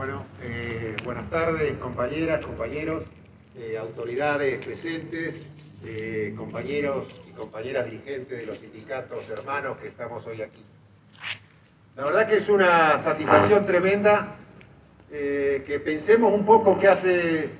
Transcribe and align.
Bueno, 0.00 0.24
eh, 0.40 0.96
buenas 1.04 1.28
tardes, 1.28 1.76
compañeras, 1.76 2.42
compañeros, 2.42 3.04
eh, 3.54 3.76
autoridades 3.76 4.64
presentes, 4.64 5.34
eh, 5.84 6.32
compañeros 6.38 7.06
y 7.28 7.32
compañeras 7.32 7.84
dirigentes 7.84 8.38
de 8.38 8.46
los 8.46 8.58
sindicatos 8.60 9.28
hermanos 9.28 9.76
que 9.76 9.88
estamos 9.88 10.26
hoy 10.26 10.40
aquí. 10.40 10.64
La 11.96 12.06
verdad 12.06 12.26
que 12.30 12.38
es 12.38 12.48
una 12.48 12.98
satisfacción 13.00 13.66
tremenda 13.66 14.36
que 15.10 15.82
pensemos 15.84 16.32
un 16.32 16.46
poco 16.46 16.78
que 16.78 16.88
hace 16.88 17.50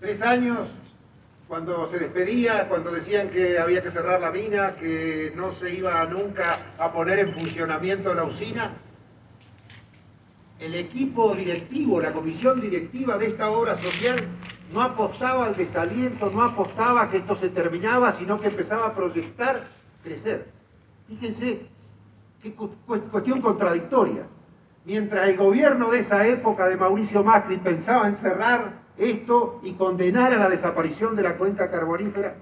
tres 0.00 0.20
años, 0.22 0.66
cuando 1.46 1.86
se 1.86 2.00
despedía, 2.00 2.68
cuando 2.68 2.90
decían 2.90 3.30
que 3.30 3.60
había 3.60 3.80
que 3.80 3.92
cerrar 3.92 4.20
la 4.20 4.32
mina, 4.32 4.74
que 4.74 5.32
no 5.36 5.52
se 5.52 5.72
iba 5.72 6.04
nunca 6.06 6.58
a 6.78 6.92
poner 6.92 7.20
en 7.20 7.32
funcionamiento 7.32 8.12
la 8.12 8.24
usina, 8.24 8.72
el 10.58 10.74
equipo 10.74 11.34
directivo, 11.34 12.00
la 12.00 12.12
comisión 12.12 12.60
directiva 12.60 13.16
de 13.16 13.28
esta 13.28 13.50
obra 13.50 13.78
social 13.78 14.26
no 14.72 14.82
apostaba 14.82 15.46
al 15.46 15.56
desaliento, 15.56 16.30
no 16.30 16.42
apostaba 16.42 17.08
que 17.08 17.18
esto 17.18 17.36
se 17.36 17.48
terminaba, 17.48 18.12
sino 18.12 18.40
que 18.40 18.48
empezaba 18.48 18.88
a 18.88 18.94
proyectar 18.94 19.68
crecer. 20.02 20.48
Fíjense 21.06 21.66
qué 22.42 22.52
cuestión 22.52 23.40
contradictoria. 23.40 24.24
Mientras 24.84 25.28
el 25.28 25.36
gobierno 25.36 25.90
de 25.90 26.00
esa 26.00 26.26
época 26.26 26.68
de 26.68 26.76
Mauricio 26.76 27.22
Macri 27.22 27.58
pensaba 27.58 28.08
en 28.08 28.16
cerrar 28.16 28.72
esto 28.96 29.60
y 29.62 29.72
condenar 29.74 30.32
a 30.32 30.38
la 30.38 30.48
desaparición 30.48 31.14
de 31.14 31.22
la 31.22 31.36
cuenca 31.36 31.70
carbonífera, 31.70 32.34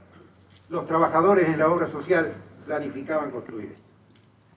los 0.69 0.87
trabajadores 0.87 1.49
en 1.49 1.59
la 1.59 1.69
obra 1.69 1.87
social 1.89 2.35
planificaban 2.65 3.31
construir 3.31 3.73
esto. 3.73 3.83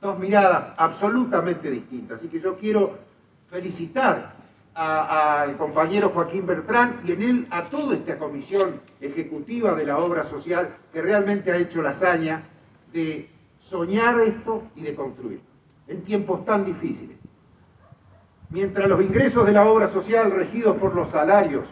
Dos 0.02 0.18
miradas 0.18 0.74
absolutamente 0.78 1.70
distintas. 1.70 2.20
Así 2.20 2.30
que 2.30 2.40
yo 2.40 2.58
quiero 2.58 2.98
felicitar 3.50 4.34
al 4.76 5.58
compañero 5.58 6.10
Joaquín 6.10 6.46
Bertrán 6.46 7.02
y 7.04 7.12
en 7.12 7.22
él 7.22 7.48
a 7.50 7.66
toda 7.66 7.96
esta 7.96 8.18
comisión 8.18 8.80
ejecutiva 9.02 9.74
de 9.74 9.86
la 9.86 9.98
obra 9.98 10.24
social 10.24 10.70
que 10.94 11.02
realmente 11.02 11.52
ha 11.52 11.58
hecho 11.58 11.82
la 11.82 11.90
hazaña 11.90 12.44
de 12.94 13.30
soñar 13.60 14.20
esto 14.22 14.64
y 14.76 14.84
de 14.84 14.96
construirlo 14.96 15.50
en 15.88 16.04
tiempos 16.04 16.46
tan 16.46 16.66
difíciles. 16.66 17.18
Mientras 18.52 18.88
los 18.88 19.02
ingresos 19.02 19.46
de 19.46 19.52
la 19.52 19.66
obra 19.66 19.88
social 19.88 20.32
regidos 20.32 20.78
por 20.78 20.96
los 20.96 21.10
salarios 21.10 21.66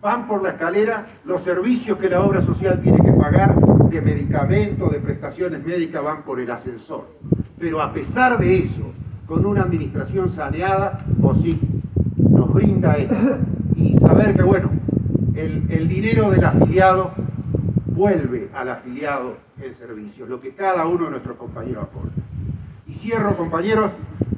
van 0.00 0.26
por 0.26 0.42
la 0.42 0.50
escalera, 0.50 1.06
los 1.24 1.42
servicios 1.42 1.96
que 1.98 2.10
la 2.10 2.22
obra 2.22 2.42
social 2.42 2.82
tiene 2.82 2.98
que 2.98 3.12
pagar 3.12 3.54
de 3.88 4.00
medicamentos, 4.00 4.90
de 4.90 4.98
prestaciones 4.98 5.64
médicas 5.64 6.02
van 6.02 6.22
por 6.22 6.40
el 6.40 6.50
ascensor. 6.50 7.06
Pero 7.58 7.80
a 7.80 7.92
pesar 7.92 8.38
de 8.38 8.58
eso, 8.58 8.92
con 9.32 9.46
una 9.46 9.62
administración 9.62 10.28
saneada, 10.28 11.06
o 11.22 11.32
sí, 11.32 11.58
nos 12.18 12.52
brinda 12.52 12.92
esto. 12.96 13.16
Y 13.76 13.96
saber 13.98 14.34
que, 14.34 14.42
bueno, 14.42 14.68
el, 15.34 15.88
dinero 15.88 16.30
del 16.30 16.44
afiliado 16.44 17.12
vuelve 17.86 18.50
al 18.52 18.68
afiliado 18.68 19.38
el 19.58 19.74
servicio, 19.74 20.26
lo 20.26 20.38
que 20.38 20.50
cada 20.50 20.86
uno 20.86 21.06
de 21.06 21.12
nuestros 21.12 21.38
compañeros 21.38 21.84
aporta. 21.84 22.20
Y 22.86 22.92
cierro, 22.92 23.34
compañeros, 23.38 23.92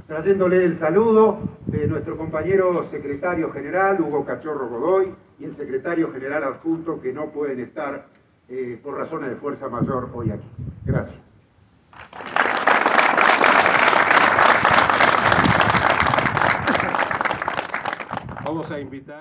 trayéndole 0.07 0.65
el 0.65 0.77
saludo 0.77 1.41
de 1.67 1.89
nuestro 1.89 2.17
compañero 2.17 2.87
secretario 2.89 3.51
general, 3.51 4.01
Hugo 4.01 4.25
Cachorro 4.25 4.69
Godoy, 4.69 5.13
y 5.41 5.45
el 5.45 5.55
secretario 5.55 6.13
general 6.13 6.45
adjunto, 6.45 7.01
que 7.01 7.13
no 7.13 7.33
pueden 7.33 7.59
estar 7.59 8.07
eh, 8.49 8.79
por 8.81 8.97
razones 8.97 9.31
de 9.31 9.35
fuerza 9.35 9.69
mayor 9.69 10.11
hoy 10.15 10.31
aquí. 10.31 10.47
Gracias. 10.85 11.34
Vamos 18.55 18.71
a 18.71 18.81
invitar. 18.81 19.15